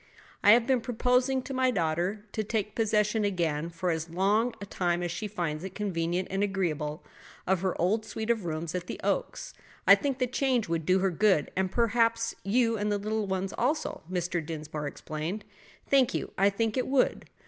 "I 0.43 0.53
have 0.53 0.65
been 0.65 0.81
proposing 0.81 1.43
to 1.43 1.53
my 1.53 1.69
daughter 1.69 2.25
to 2.31 2.43
take 2.43 2.73
possession 2.73 3.23
again, 3.23 3.69
for 3.69 3.91
as 3.91 4.09
long 4.09 4.55
a 4.59 4.65
time 4.65 5.03
as 5.03 5.11
she 5.11 5.27
finds 5.27 5.63
it 5.63 5.75
convenient 5.75 6.27
and 6.31 6.41
agreeable, 6.41 7.03
of 7.45 7.61
her 7.61 7.79
old 7.79 8.03
suite 8.03 8.31
of 8.31 8.43
rooms 8.43 8.73
at 8.73 8.87
the 8.87 8.99
Oaks. 9.03 9.53
I 9.85 9.93
think 9.93 10.17
the 10.17 10.25
change 10.25 10.67
would 10.67 10.87
do 10.87 10.97
her 11.01 11.11
good, 11.11 11.51
and 11.55 11.71
perhaps 11.71 12.33
you 12.43 12.77
and 12.79 12.91
the 12.91 12.97
little 12.97 13.27
ones 13.27 13.53
also," 13.55 14.01
Mr. 14.11 14.43
Dinsmore 14.43 14.87
explained. 14.87 15.45
"Thank 15.87 16.15
you; 16.15 16.31
I 16.35 16.49
think 16.49 16.77
it 16.77 16.87
would. 16.87 17.25